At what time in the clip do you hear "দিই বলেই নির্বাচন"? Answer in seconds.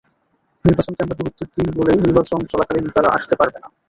1.53-2.39